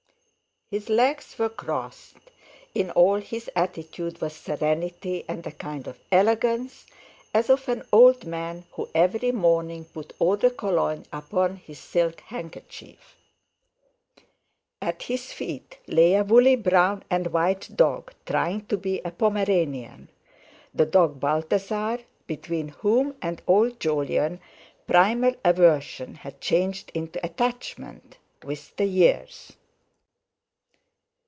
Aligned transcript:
His 0.73 0.87
legs 0.87 1.37
were 1.37 1.49
crossed; 1.49 2.15
in 2.73 2.91
all 2.91 3.17
his 3.17 3.49
attitude 3.57 4.21
was 4.21 4.31
serenity 4.31 5.25
and 5.27 5.45
a 5.45 5.51
kind 5.51 5.85
of 5.85 5.99
elegance, 6.13 6.85
as 7.33 7.49
of 7.49 7.67
an 7.67 7.83
old 7.91 8.23
man 8.25 8.63
who 8.71 8.87
every 8.95 9.33
morning 9.33 9.83
put 9.83 10.13
eau 10.21 10.37
de 10.37 10.49
Cologne 10.49 11.05
upon 11.11 11.57
his 11.57 11.77
silk 11.77 12.21
handkerchief. 12.21 13.17
At 14.81 15.03
his 15.03 15.33
feet 15.33 15.77
lay 15.87 16.13
a 16.15 16.23
woolly 16.23 16.55
brown 16.55 17.03
and 17.09 17.33
white 17.33 17.75
dog 17.75 18.13
trying 18.25 18.65
to 18.67 18.77
be 18.77 19.01
a 19.01 19.11
Pomeranian—the 19.11 20.85
dog 20.85 21.19
Balthasar 21.19 21.99
between 22.27 22.69
whom 22.69 23.17
and 23.21 23.41
old 23.45 23.77
Jolyon 23.81 24.39
primal 24.87 25.35
aversion 25.43 26.15
had 26.15 26.39
changed 26.39 26.91
into 26.93 27.19
attachment 27.25 28.15
with 28.45 28.73
the 28.77 28.85
years. 28.85 29.51